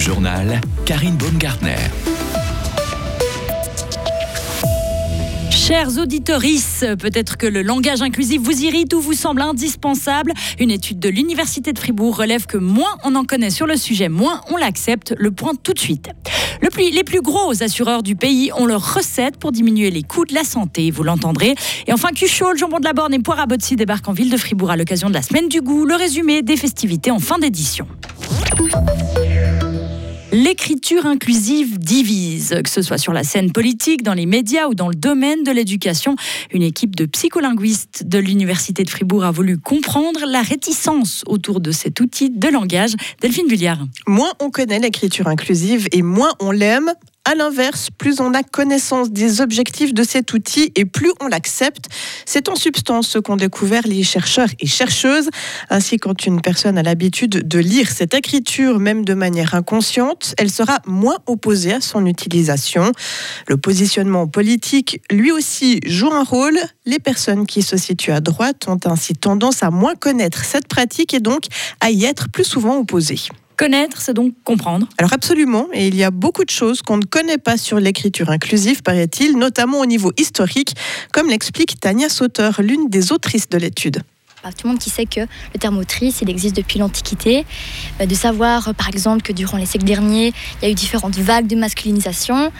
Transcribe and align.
journal, 0.00 0.60
Karine 0.86 1.16
Baumgartner. 1.16 1.76
Chers 5.50 5.98
auditorices, 5.98 6.84
peut-être 6.98 7.36
que 7.36 7.46
le 7.46 7.60
langage 7.60 8.00
inclusif 8.00 8.40
vous 8.40 8.64
irrite 8.64 8.94
ou 8.94 9.00
vous 9.00 9.12
semble 9.12 9.42
indispensable. 9.42 10.32
Une 10.58 10.70
étude 10.70 10.98
de 11.00 11.10
l'Université 11.10 11.74
de 11.74 11.78
Fribourg 11.78 12.16
relève 12.16 12.46
que 12.46 12.56
moins 12.56 12.96
on 13.04 13.14
en 13.14 13.24
connaît 13.24 13.50
sur 13.50 13.66
le 13.66 13.76
sujet, 13.76 14.08
moins 14.08 14.40
on 14.50 14.56
l'accepte. 14.56 15.14
Le 15.18 15.30
point 15.30 15.52
tout 15.54 15.74
de 15.74 15.78
suite. 15.78 16.08
Plus, 16.72 16.90
les 16.90 17.04
plus 17.04 17.20
gros 17.20 17.62
assureurs 17.62 18.02
du 18.02 18.16
pays 18.16 18.50
ont 18.56 18.64
leur 18.64 18.94
recette 18.94 19.36
pour 19.36 19.52
diminuer 19.52 19.90
les 19.90 20.02
coûts 20.02 20.24
de 20.24 20.34
la 20.34 20.44
santé, 20.44 20.90
vous 20.90 21.02
l'entendrez. 21.02 21.54
Et 21.86 21.92
enfin, 21.92 22.08
Cuchot, 22.14 22.56
jambon 22.56 22.78
de 22.78 22.84
la 22.84 22.92
Borne 22.92 23.12
et 23.12 23.18
Poire 23.18 23.40
à 23.40 23.46
débarquent 23.46 24.08
en 24.08 24.12
ville 24.12 24.30
de 24.30 24.36
Fribourg 24.36 24.70
à 24.70 24.76
l'occasion 24.76 25.08
de 25.08 25.14
la 25.14 25.22
semaine 25.22 25.48
du 25.48 25.60
goût. 25.60 25.84
Le 25.84 25.94
résumé 25.94 26.42
des 26.42 26.56
festivités 26.56 27.10
en 27.10 27.18
fin 27.18 27.38
d'édition. 27.38 27.86
L'écriture 30.32 31.06
inclusive 31.06 31.80
divise, 31.80 32.60
que 32.62 32.70
ce 32.70 32.82
soit 32.82 32.98
sur 32.98 33.12
la 33.12 33.24
scène 33.24 33.50
politique, 33.50 34.04
dans 34.04 34.14
les 34.14 34.26
médias 34.26 34.68
ou 34.68 34.74
dans 34.74 34.88
le 34.88 34.94
domaine 34.94 35.42
de 35.42 35.50
l'éducation. 35.50 36.14
Une 36.52 36.62
équipe 36.62 36.94
de 36.94 37.04
psycholinguistes 37.04 38.04
de 38.06 38.18
l'Université 38.18 38.84
de 38.84 38.90
Fribourg 38.90 39.24
a 39.24 39.32
voulu 39.32 39.58
comprendre 39.58 40.20
la 40.28 40.42
réticence 40.42 41.24
autour 41.26 41.58
de 41.58 41.72
cet 41.72 41.98
outil 41.98 42.30
de 42.30 42.48
langage. 42.48 42.92
Delphine 43.20 43.48
Bulliard. 43.48 43.84
Moins 44.06 44.32
on 44.40 44.50
connaît 44.50 44.78
l'écriture 44.78 45.26
inclusive 45.26 45.88
et 45.90 46.02
moins 46.02 46.32
on 46.38 46.52
l'aime, 46.52 46.92
à 47.24 47.34
l'inverse, 47.34 47.88
plus 47.96 48.20
on 48.20 48.32
a 48.34 48.42
connaissance 48.42 49.10
des 49.10 49.40
objectifs 49.40 49.92
de 49.92 50.02
cet 50.02 50.32
outil 50.32 50.72
et 50.74 50.84
plus 50.84 51.12
on 51.20 51.28
l'accepte. 51.28 51.86
C'est 52.24 52.48
en 52.48 52.56
substance 52.56 53.08
ce 53.08 53.18
qu'ont 53.18 53.36
découvert 53.36 53.86
les 53.86 54.02
chercheurs 54.02 54.48
et 54.58 54.66
chercheuses. 54.66 55.28
Ainsi, 55.68 55.98
quand 55.98 56.26
une 56.26 56.40
personne 56.40 56.78
a 56.78 56.82
l'habitude 56.82 57.46
de 57.46 57.58
lire 57.58 57.90
cette 57.90 58.14
écriture, 58.14 58.78
même 58.78 59.04
de 59.04 59.14
manière 59.14 59.54
inconsciente, 59.54 60.34
elle 60.38 60.50
sera 60.50 60.80
moins 60.86 61.18
opposée 61.26 61.74
à 61.74 61.80
son 61.80 62.06
utilisation. 62.06 62.92
Le 63.48 63.56
positionnement 63.56 64.26
politique, 64.26 65.00
lui 65.10 65.30
aussi, 65.30 65.80
joue 65.86 66.12
un 66.12 66.24
rôle. 66.24 66.58
Les 66.86 66.98
personnes 66.98 67.46
qui 67.46 67.62
se 67.62 67.76
situent 67.76 68.12
à 68.12 68.20
droite 68.20 68.66
ont 68.66 68.80
ainsi 68.86 69.14
tendance 69.14 69.62
à 69.62 69.70
moins 69.70 69.94
connaître 69.94 70.44
cette 70.44 70.68
pratique 70.68 71.14
et 71.14 71.20
donc 71.20 71.44
à 71.80 71.90
y 71.90 72.04
être 72.04 72.28
plus 72.30 72.44
souvent 72.44 72.78
opposées. 72.78 73.20
Connaître, 73.60 74.00
c'est 74.00 74.14
donc 74.14 74.32
comprendre. 74.42 74.88
Alors 74.96 75.12
absolument, 75.12 75.68
et 75.74 75.86
il 75.86 75.94
y 75.94 76.02
a 76.02 76.10
beaucoup 76.10 76.46
de 76.46 76.50
choses 76.50 76.80
qu'on 76.80 76.96
ne 76.96 77.04
connaît 77.04 77.36
pas 77.36 77.58
sur 77.58 77.78
l'écriture 77.78 78.30
inclusive, 78.30 78.82
paraît-il, 78.82 79.36
notamment 79.36 79.80
au 79.80 79.84
niveau 79.84 80.12
historique, 80.16 80.74
comme 81.12 81.28
l'explique 81.28 81.78
Tania 81.78 82.08
Sauter, 82.08 82.52
l'une 82.60 82.88
des 82.88 83.12
autrices 83.12 83.50
de 83.50 83.58
l'étude 83.58 84.02
tout 84.48 84.66
le 84.66 84.70
monde 84.70 84.78
qui 84.78 84.90
sait 84.90 85.06
que 85.06 85.20
le 85.20 85.58
terme 85.58 85.78
autrice, 85.78 86.20
il 86.22 86.30
existe 86.30 86.56
depuis 86.56 86.78
l'Antiquité. 86.78 87.44
Euh, 88.00 88.06
de 88.06 88.14
savoir, 88.14 88.68
euh, 88.68 88.72
par 88.72 88.88
exemple, 88.88 89.22
que 89.22 89.32
durant 89.32 89.58
les 89.58 89.66
siècles 89.66 89.86
derniers, 89.86 90.32
il 90.60 90.64
y 90.64 90.68
a 90.68 90.70
eu 90.70 90.74
différentes 90.74 91.16
vagues 91.16 91.46
de 91.46 91.56
masculinisation 91.56 92.50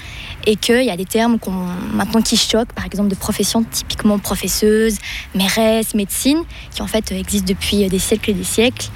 et 0.46 0.56
qu'il 0.56 0.82
y 0.82 0.90
a 0.90 0.96
des 0.96 1.04
termes 1.04 1.38
qu'on, 1.38 1.52
maintenant 1.92 2.22
qui 2.22 2.36
choquent, 2.36 2.72
par 2.72 2.84
exemple 2.84 3.08
de 3.08 3.14
professions 3.14 3.64
typiquement 3.64 4.18
professeuses, 4.18 4.98
mairesse, 5.34 5.94
médecine, 5.94 6.42
qui 6.74 6.82
en 6.82 6.86
fait 6.86 7.12
existent 7.12 7.48
depuis 7.48 7.86
des 7.88 7.98
siècles 7.98 8.30
et 8.30 8.34
des 8.34 8.44
siècles 8.44 8.88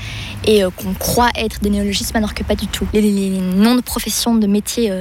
et 0.47 0.63
euh, 0.63 0.71
qu'on 0.71 0.93
croit 0.95 1.31
être 1.37 1.61
des 1.61 1.71
néologismes 1.71 2.17
alors 2.17 2.35
que 2.35 2.45
pas 2.45 2.55
du 2.55 2.67
tout. 2.67 2.87
Les, 2.93 3.31
noms 3.31 3.75
de 3.75 3.81
professions, 3.81 4.35
de 4.35 4.47
métiers 4.47 4.93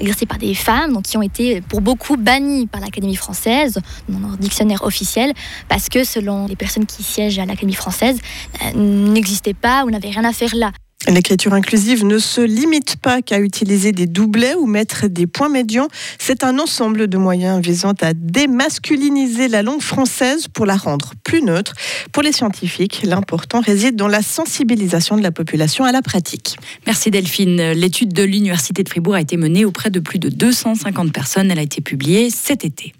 exercés 0.00 0.26
par 0.26 0.38
des 0.38 0.54
femmes, 0.54 0.92
donc 0.92 1.04
qui 1.04 1.16
ont 1.16 1.22
été 1.22 1.60
pour 1.60 1.80
beaucoup 1.80 2.16
bannis 2.16 2.66
par 2.66 2.80
l'Académie 2.80 3.16
française, 3.16 3.78
dans 4.08 4.20
leur 4.20 4.36
dictionnaire 4.38 4.84
officiel, 4.84 5.32
parce 5.68 5.88
que 5.88 6.04
selon 6.04 6.46
les 6.46 6.56
personnes 6.56 6.86
qui 6.86 7.02
siègent 7.02 7.25
à 7.38 7.46
l'Académie 7.46 7.74
française 7.74 8.18
euh, 8.62 8.78
n'existait 8.78 9.54
pas 9.54 9.84
ou 9.84 9.90
n'avait 9.90 10.10
rien 10.10 10.24
à 10.24 10.32
faire 10.32 10.54
là. 10.54 10.72
L'écriture 11.08 11.54
inclusive 11.54 12.04
ne 12.04 12.18
se 12.18 12.40
limite 12.40 12.96
pas 12.96 13.22
qu'à 13.22 13.38
utiliser 13.38 13.92
des 13.92 14.06
doublets 14.06 14.56
ou 14.56 14.66
mettre 14.66 15.06
des 15.06 15.28
points 15.28 15.48
médians. 15.48 15.86
C'est 16.18 16.42
un 16.42 16.58
ensemble 16.58 17.06
de 17.06 17.16
moyens 17.16 17.60
visant 17.60 17.92
à 18.00 18.12
démasculiniser 18.12 19.46
la 19.46 19.62
langue 19.62 19.82
française 19.82 20.48
pour 20.48 20.66
la 20.66 20.74
rendre 20.74 21.12
plus 21.22 21.42
neutre. 21.42 21.74
Pour 22.12 22.24
les 22.24 22.32
scientifiques, 22.32 23.02
l'important 23.04 23.60
réside 23.60 23.94
dans 23.94 24.08
la 24.08 24.22
sensibilisation 24.22 25.16
de 25.16 25.22
la 25.22 25.30
population 25.30 25.84
à 25.84 25.92
la 25.92 26.02
pratique. 26.02 26.56
Merci 26.86 27.12
Delphine. 27.12 27.70
L'étude 27.72 28.12
de 28.12 28.24
l'Université 28.24 28.82
de 28.82 28.88
Fribourg 28.88 29.14
a 29.14 29.20
été 29.20 29.36
menée 29.36 29.64
auprès 29.64 29.90
de 29.90 30.00
plus 30.00 30.18
de 30.18 30.28
250 30.28 31.12
personnes. 31.12 31.52
Elle 31.52 31.60
a 31.60 31.62
été 31.62 31.82
publiée 31.82 32.30
cet 32.30 32.64
été. 32.64 32.94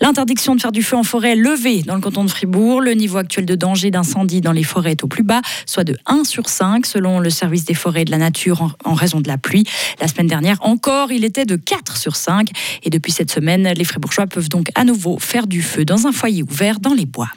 L'interdiction 0.00 0.54
de 0.54 0.60
faire 0.60 0.72
du 0.72 0.82
feu 0.82 0.96
en 0.96 1.02
forêt 1.02 1.32
est 1.32 1.36
levée 1.36 1.82
dans 1.82 1.94
le 1.94 2.00
canton 2.00 2.24
de 2.24 2.30
Fribourg. 2.30 2.80
Le 2.80 2.92
niveau 2.92 3.18
actuel 3.18 3.46
de 3.46 3.54
danger 3.54 3.90
d'incendie 3.90 4.40
dans 4.40 4.52
les 4.52 4.62
forêts 4.62 4.92
est 4.92 5.02
au 5.02 5.08
plus 5.08 5.24
bas, 5.24 5.40
soit 5.66 5.84
de 5.84 5.96
1 6.06 6.24
sur 6.24 6.48
5 6.48 6.86
selon 6.86 7.18
le 7.18 7.30
service 7.30 7.64
des 7.64 7.74
forêts 7.74 8.02
et 8.02 8.04
de 8.04 8.10
la 8.10 8.18
nature 8.18 8.76
en 8.84 8.94
raison 8.94 9.20
de 9.20 9.28
la 9.28 9.38
pluie. 9.38 9.64
La 10.00 10.06
semaine 10.06 10.28
dernière 10.28 10.58
encore, 10.60 11.10
il 11.10 11.24
était 11.24 11.44
de 11.44 11.56
4 11.56 11.96
sur 11.96 12.16
5. 12.16 12.50
Et 12.84 12.90
depuis 12.90 13.12
cette 13.12 13.30
semaine, 13.30 13.72
les 13.76 13.84
Fribourgeois 13.84 14.26
peuvent 14.26 14.48
donc 14.48 14.68
à 14.74 14.84
nouveau 14.84 15.18
faire 15.18 15.46
du 15.46 15.62
feu 15.62 15.84
dans 15.84 16.06
un 16.06 16.12
foyer 16.12 16.42
ouvert 16.42 16.78
dans 16.80 16.94
les 16.94 17.06
bois. 17.06 17.30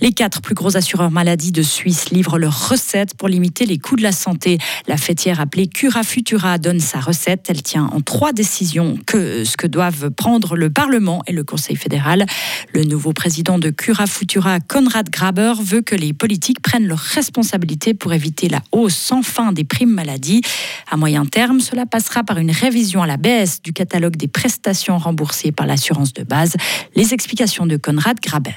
Les 0.00 0.12
quatre 0.12 0.40
plus 0.40 0.54
gros 0.54 0.76
assureurs 0.76 1.10
maladie 1.10 1.50
de 1.50 1.62
Suisse 1.62 2.10
livrent 2.10 2.38
leurs 2.38 2.68
recettes 2.68 3.14
pour 3.14 3.26
limiter 3.28 3.66
les 3.66 3.78
coûts 3.78 3.96
de 3.96 4.02
la 4.02 4.12
santé. 4.12 4.58
La 4.86 4.96
fêtière 4.96 5.40
appelée 5.40 5.66
Cura 5.66 6.04
Futura 6.04 6.58
donne 6.58 6.78
sa 6.78 7.00
recette. 7.00 7.46
Elle 7.48 7.62
tient 7.62 7.86
en 7.86 8.00
trois 8.00 8.32
décisions 8.32 8.96
que 9.06 9.44
ce 9.44 9.56
que 9.56 9.66
doivent 9.66 10.10
prendre 10.10 10.56
le 10.56 10.70
Parlement 10.70 11.22
et 11.26 11.32
le 11.32 11.42
Conseil 11.42 11.74
fédéral. 11.74 12.26
Le 12.72 12.84
nouveau 12.84 13.12
président 13.12 13.58
de 13.58 13.70
Cura 13.70 14.06
Futura, 14.06 14.60
Konrad 14.60 15.10
Graber, 15.10 15.54
veut 15.60 15.82
que 15.82 15.96
les 15.96 16.12
politiques 16.12 16.62
prennent 16.62 16.86
leurs 16.86 16.98
responsabilités 16.98 17.92
pour 17.92 18.12
éviter 18.12 18.48
la 18.48 18.62
hausse 18.70 18.96
sans 18.96 19.22
fin 19.22 19.50
des 19.50 19.64
primes 19.64 19.90
maladie. 19.90 20.42
À 20.90 20.96
moyen 20.96 21.26
terme, 21.26 21.60
cela 21.60 21.86
passera 21.86 22.22
par 22.22 22.38
une 22.38 22.52
révision 22.52 23.02
à 23.02 23.06
la 23.06 23.16
baisse 23.16 23.62
du 23.62 23.72
catalogue 23.72 24.16
des 24.16 24.28
prestations 24.28 24.96
remboursées 24.96 25.50
par 25.50 25.66
l'assurance 25.66 26.12
de 26.12 26.22
base. 26.22 26.54
Les 26.94 27.14
explications 27.14 27.66
de 27.66 27.76
Konrad 27.76 28.20
Graber. 28.20 28.54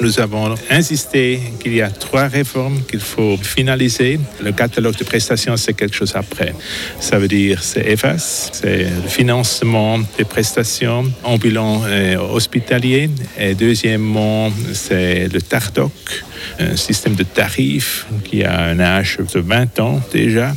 Nous 0.00 0.20
avons 0.20 0.54
insisté 0.68 1.40
qu'il 1.58 1.74
y 1.74 1.80
a 1.80 1.88
trois 1.88 2.28
réformes 2.28 2.82
qu'il 2.82 3.00
faut 3.00 3.38
finaliser. 3.38 4.20
Le 4.42 4.52
catalogue 4.52 4.96
de 4.96 5.04
prestations, 5.04 5.56
c'est 5.56 5.72
quelque 5.72 5.96
chose 5.96 6.12
après. 6.14 6.54
Ça 7.00 7.18
veut 7.18 7.28
dire 7.28 7.62
c'est 7.62 7.86
EFAS, 7.86 8.50
c'est 8.52 8.84
le 8.84 9.08
financement 9.08 9.98
des 10.18 10.24
prestations 10.24 11.10
ambulantes 11.24 11.88
et 11.88 12.16
hospitaliers. 12.16 13.08
Et 13.38 13.54
deuxièmement, 13.54 14.50
c'est 14.74 15.28
le 15.32 15.40
TARDOC, 15.40 15.92
un 16.58 16.76
système 16.76 17.14
de 17.14 17.24
tarifs 17.24 18.06
qui 18.24 18.44
a 18.44 18.64
un 18.64 18.78
âge 18.80 19.18
de 19.32 19.40
20 19.40 19.80
ans 19.80 20.00
déjà. 20.12 20.54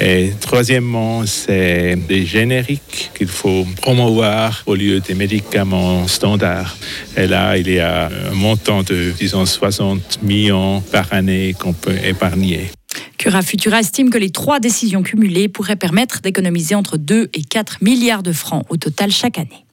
Et 0.00 0.32
troisièmement, 0.40 1.26
c'est 1.26 1.96
des 2.08 2.26
génériques 2.26 3.10
qu'il 3.16 3.28
faut 3.28 3.66
promouvoir 3.80 4.62
au 4.66 4.74
lieu 4.74 5.00
des 5.00 5.14
médicaments 5.14 6.06
standards. 6.08 6.76
Et 7.16 7.26
là, 7.26 7.56
il 7.56 7.70
y 7.70 7.80
a 7.80 8.06
un 8.06 8.34
montant 8.34 8.82
de, 8.82 9.12
disons, 9.18 9.46
60 9.46 10.22
millions 10.22 10.80
par 10.80 11.12
année 11.12 11.54
qu'on 11.58 11.72
peut 11.72 11.96
épargner. 12.04 12.70
Cura 13.18 13.42
Futura 13.42 13.80
estime 13.80 14.10
que 14.10 14.18
les 14.18 14.30
trois 14.30 14.60
décisions 14.60 15.02
cumulées 15.02 15.48
pourraient 15.48 15.76
permettre 15.76 16.20
d'économiser 16.20 16.74
entre 16.74 16.96
2 16.96 17.30
et 17.32 17.42
4 17.42 17.78
milliards 17.82 18.22
de 18.22 18.32
francs 18.32 18.64
au 18.68 18.76
total 18.76 19.10
chaque 19.10 19.38
année. 19.38 19.63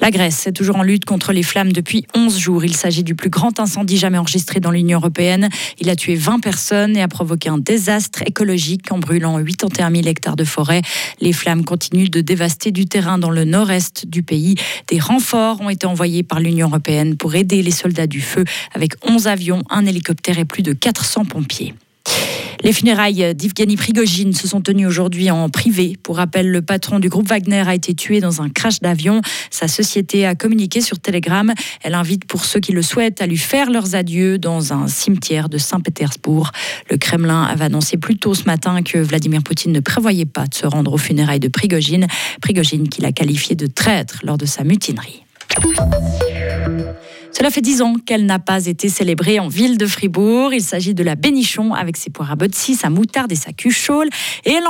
La 0.00 0.10
Grèce 0.10 0.46
est 0.46 0.52
toujours 0.52 0.76
en 0.76 0.82
lutte 0.82 1.04
contre 1.04 1.32
les 1.32 1.42
flammes 1.42 1.72
depuis 1.72 2.06
11 2.14 2.38
jours. 2.38 2.64
Il 2.64 2.76
s'agit 2.76 3.04
du 3.04 3.14
plus 3.14 3.30
grand 3.30 3.60
incendie 3.60 3.96
jamais 3.96 4.18
enregistré 4.18 4.60
dans 4.60 4.70
l'Union 4.70 4.98
européenne. 4.98 5.48
Il 5.80 5.88
a 5.88 5.96
tué 5.96 6.14
20 6.14 6.40
personnes 6.40 6.96
et 6.96 7.02
a 7.02 7.08
provoqué 7.08 7.48
un 7.48 7.58
désastre 7.58 8.22
écologique 8.22 8.90
en 8.90 8.98
brûlant 8.98 9.42
81 9.42 9.90
000 9.90 10.06
hectares 10.06 10.36
de 10.36 10.44
forêt. 10.44 10.82
Les 11.20 11.32
flammes 11.32 11.64
continuent 11.64 12.10
de 12.10 12.20
dévaster 12.20 12.72
du 12.72 12.86
terrain 12.86 13.18
dans 13.18 13.30
le 13.30 13.44
nord-est 13.44 14.06
du 14.06 14.22
pays. 14.22 14.56
Des 14.88 14.98
renforts 14.98 15.60
ont 15.60 15.70
été 15.70 15.86
envoyés 15.86 16.22
par 16.22 16.40
l'Union 16.40 16.68
européenne 16.68 17.16
pour 17.16 17.34
aider 17.34 17.62
les 17.62 17.70
soldats 17.70 18.06
du 18.06 18.20
feu 18.20 18.44
avec 18.74 18.94
11 19.08 19.26
avions, 19.28 19.62
un 19.70 19.86
hélicoptère 19.86 20.38
et 20.38 20.44
plus 20.44 20.62
de 20.62 20.72
400 20.72 21.24
pompiers. 21.26 21.74
Les 22.64 22.72
funérailles 22.72 23.34
d'Ivgeny 23.34 23.76
Prigogine 23.76 24.32
se 24.32 24.48
sont 24.48 24.62
tenues 24.62 24.86
aujourd'hui 24.86 25.30
en 25.30 25.50
privé. 25.50 25.98
Pour 26.02 26.16
rappel, 26.16 26.50
le 26.50 26.62
patron 26.62 26.98
du 26.98 27.10
groupe 27.10 27.28
Wagner 27.28 27.62
a 27.66 27.74
été 27.74 27.94
tué 27.94 28.20
dans 28.20 28.40
un 28.40 28.48
crash 28.48 28.80
d'avion. 28.80 29.20
Sa 29.50 29.68
société 29.68 30.24
a 30.24 30.34
communiqué 30.34 30.80
sur 30.80 30.98
Telegram. 30.98 31.52
Elle 31.82 31.94
invite 31.94 32.24
pour 32.24 32.46
ceux 32.46 32.60
qui 32.60 32.72
le 32.72 32.80
souhaitent 32.80 33.20
à 33.20 33.26
lui 33.26 33.36
faire 33.36 33.70
leurs 33.70 33.94
adieux 33.94 34.38
dans 34.38 34.72
un 34.72 34.88
cimetière 34.88 35.50
de 35.50 35.58
Saint-Pétersbourg. 35.58 36.52
Le 36.90 36.96
Kremlin 36.96 37.42
avait 37.42 37.66
annoncé 37.66 37.98
plus 37.98 38.16
tôt 38.16 38.32
ce 38.32 38.44
matin 38.44 38.82
que 38.82 38.96
Vladimir 38.96 39.42
Poutine 39.42 39.72
ne 39.72 39.80
prévoyait 39.80 40.24
pas 40.24 40.46
de 40.46 40.54
se 40.54 40.66
rendre 40.66 40.94
aux 40.94 40.98
funérailles 40.98 41.40
de 41.40 41.48
Prigogine. 41.48 42.06
Prigogine 42.40 42.88
qu'il 42.88 43.04
a 43.04 43.12
qualifié 43.12 43.56
de 43.56 43.66
traître 43.66 44.20
lors 44.24 44.38
de 44.38 44.46
sa 44.46 44.64
mutinerie. 44.64 45.22
Cela 47.36 47.50
fait 47.50 47.62
dix 47.62 47.82
ans 47.82 47.96
qu'elle 48.06 48.26
n'a 48.26 48.38
pas 48.38 48.66
été 48.66 48.88
célébrée 48.88 49.40
en 49.40 49.48
ville 49.48 49.76
de 49.76 49.86
Fribourg. 49.86 50.54
Il 50.54 50.62
s'agit 50.62 50.94
de 50.94 51.02
la 51.02 51.16
Bénichon 51.16 51.74
avec 51.74 51.96
ses 51.96 52.08
poires 52.10 52.30
à 52.30 52.36
sa 52.52 52.90
moutarde 52.90 53.32
et 53.32 53.36
sa 53.36 53.52
cuchole. 53.52 54.08
Et 54.44 54.52
elle 54.52 54.64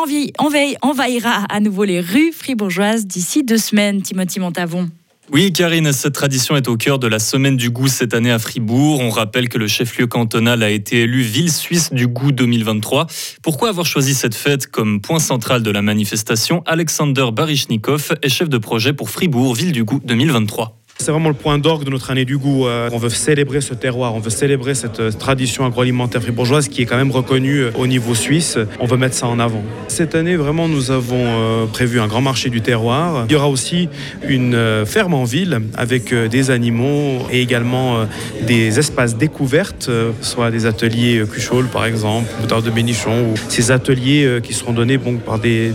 envahira 0.81 1.45
à 1.51 1.61
nouveau 1.61 1.85
les 1.85 2.01
rues 2.01 2.33
fribourgeoises 2.33 3.07
d'ici 3.07 3.45
deux 3.45 3.59
semaines, 3.59 4.01
Timothy 4.01 4.41
Montavon. 4.41 4.89
Oui, 5.31 5.53
Karine, 5.53 5.93
cette 5.93 6.15
tradition 6.15 6.57
est 6.57 6.67
au 6.69 6.77
cœur 6.77 6.99
de 6.99 7.07
la 7.07 7.19
semaine 7.19 7.57
du 7.57 7.71
goût 7.71 7.89
cette 7.89 8.15
année 8.15 8.31
à 8.31 8.39
Fribourg. 8.39 9.01
On 9.01 9.11
rappelle 9.11 9.49
que 9.49 9.59
le 9.59 9.69
chef-lieu 9.69 10.07
cantonal 10.07 10.63
a 10.63 10.71
été 10.71 11.03
élu 11.03 11.21
ville 11.21 11.53
suisse 11.53 11.93
du 11.93 12.07
goût 12.07 12.33
2023. 12.33 13.07
Pourquoi 13.43 13.69
avoir 13.69 13.87
choisi 13.87 14.15
cette 14.15 14.35
fête 14.35 14.67
comme 14.67 15.01
point 15.01 15.19
central 15.19 15.63
de 15.63 15.71
la 15.71 15.83
manifestation? 15.83 16.63
Alexander 16.67 17.27
Barichnikov 17.31 18.15
est 18.23 18.29
chef 18.31 18.49
de 18.49 18.59
projet 18.59 18.95
pour 18.95 19.11
Fribourg, 19.11 19.55
ville 19.55 19.73
du 19.73 19.85
goût 19.85 20.01
2023. 20.05 20.84
C'est 21.05 21.13
vraiment 21.13 21.29
le 21.29 21.35
point 21.35 21.59
d'orgue 21.59 21.85
de 21.85 21.91
notre 21.91 22.11
année 22.11 22.25
du 22.25 22.39
goût. 22.39 22.67
Euh, 22.67 22.89
on 22.91 22.97
veut 22.97 23.11
célébrer 23.11 23.61
ce 23.61 23.75
terroir, 23.75 24.15
on 24.15 24.21
veut 24.21 24.31
célébrer 24.31 24.75
cette 24.75 25.01
euh, 25.01 25.11
tradition 25.13 25.67
agroalimentaire 25.67 26.23
fribourgeoise 26.23 26.69
qui 26.69 26.81
est 26.81 26.87
quand 26.87 26.97
même 26.97 27.11
reconnue 27.11 27.65
euh, 27.65 27.71
au 27.77 27.87
niveau 27.87 28.15
suisse. 28.15 28.57
On 28.81 28.87
veut 28.87 28.97
mettre 28.97 29.15
ça 29.15 29.27
en 29.27 29.39
avant. 29.39 29.63
Cette 29.89 30.15
année, 30.15 30.37
vraiment, 30.37 30.67
nous 30.67 30.91
avons 30.91 31.67
prévu 31.71 32.01
un 32.01 32.07
grand 32.07 32.23
marché 32.23 32.49
du 32.49 32.63
terroir. 32.63 33.27
Il 33.29 33.33
y 33.33 33.37
aura 33.37 33.51
aussi 33.51 33.91
une 34.27 34.59
ferme 34.87 35.13
en 35.13 35.25
ville 35.25 35.61
avec 35.75 36.15
des 36.15 36.51
animaux 36.51 37.19
et 37.31 37.43
également 37.43 38.07
des 38.47 38.79
espaces 38.79 39.17
découvertes, 39.17 39.91
soit 40.23 40.51
des 40.51 40.65
ateliers 40.67 41.23
cuchol 41.31 41.67
par 41.67 41.85
exemple, 41.85 42.27
motard 42.41 42.63
de 42.63 42.71
bénichon, 42.71 43.31
ou 43.31 43.35
ces 43.49 43.71
ateliers 43.71 44.41
qui 44.43 44.55
seront 44.55 44.73
donnés 44.73 44.97
bon, 44.97 45.19
par 45.19 45.39
des, 45.39 45.73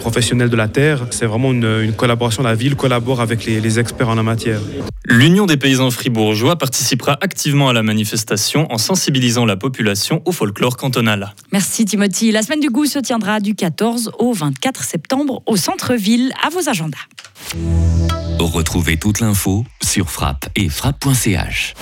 professionnels 0.00 0.48
de 0.48 0.56
la 0.56 0.68
terre. 0.68 1.06
C'est 1.10 1.26
vraiment 1.26 1.52
une, 1.52 1.92
collaboration. 1.96 2.42
La 2.42 2.54
ville 2.54 2.74
collabore 2.74 3.20
avec 3.20 3.44
les 3.44 3.78
experts 3.78 4.08
en 4.08 4.14
la 4.14 4.22
matière. 4.22 4.60
L'Union 5.04 5.46
des 5.46 5.56
paysans 5.56 5.90
fribourgeois 5.90 6.56
participera 6.56 7.18
activement 7.20 7.68
à 7.68 7.72
la 7.72 7.82
manifestation 7.82 8.70
en 8.72 8.78
sensibilisant 8.78 9.44
la 9.44 9.56
population 9.56 10.22
au 10.24 10.32
folklore 10.32 10.76
cantonal. 10.76 11.34
Merci 11.52 11.84
Timothy. 11.84 12.30
La 12.30 12.42
semaine 12.42 12.60
du 12.60 12.70
goût 12.70 12.86
se 12.86 12.98
tiendra 12.98 13.40
du 13.40 13.54
14 13.54 14.12
au 14.18 14.32
24 14.32 14.84
septembre 14.84 15.42
au 15.46 15.56
centre-ville. 15.56 16.32
À 16.44 16.50
vos 16.50 16.68
agendas. 16.68 16.98
Retrouvez 18.38 18.96
toute 18.96 19.20
l'info 19.20 19.64
sur 19.82 20.10
frappe 20.10 20.48
et 20.56 20.68
frappe.ch. 20.68 21.74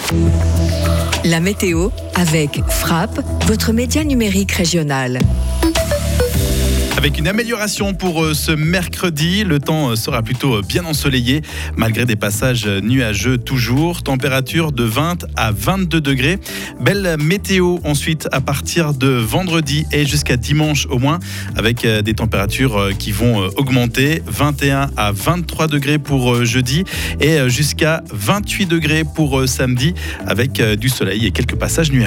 La 1.24 1.40
météo 1.40 1.90
avec 2.14 2.60
Frappe, 2.68 3.20
votre 3.46 3.72
média 3.72 4.04
numérique 4.04 4.52
régional. 4.52 5.20
Avec 6.98 7.16
une 7.16 7.28
amélioration 7.28 7.94
pour 7.94 8.24
euh, 8.24 8.34
ce 8.34 8.50
mercredi, 8.50 9.44
le 9.44 9.60
temps 9.60 9.90
euh, 9.90 9.94
sera 9.94 10.20
plutôt 10.20 10.56
euh, 10.56 10.62
bien 10.62 10.84
ensoleillé 10.84 11.42
malgré 11.76 12.04
des 12.04 12.16
passages 12.16 12.66
nuageux 12.66 13.38
toujours. 13.38 14.02
Température 14.02 14.72
de 14.72 14.82
20 14.82 15.26
à 15.36 15.52
22 15.52 16.00
degrés. 16.00 16.40
Belle 16.80 17.16
météo 17.20 17.76
ensuite 17.84 18.28
à 18.32 18.40
partir 18.40 18.94
de 18.94 19.06
vendredi 19.06 19.86
et 19.92 20.06
jusqu'à 20.06 20.36
dimanche 20.36 20.88
au 20.90 20.98
moins 20.98 21.20
avec 21.54 21.86
des 21.86 22.14
températures 22.14 22.90
qui 22.98 23.12
vont 23.12 23.48
augmenter. 23.56 24.20
21 24.26 24.90
à 24.96 25.12
23 25.12 25.68
degrés 25.68 25.98
pour 25.98 26.44
jeudi 26.44 26.82
et 27.20 27.48
jusqu'à 27.48 28.02
28 28.12 28.66
degrés 28.66 29.04
pour 29.04 29.46
samedi 29.46 29.94
avec 30.26 30.60
du 30.60 30.88
soleil 30.88 31.26
et 31.26 31.30
quelques 31.30 31.56
passages 31.56 31.92
nuageux. 31.92 32.06